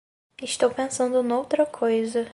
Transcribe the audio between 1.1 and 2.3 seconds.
noutra coisa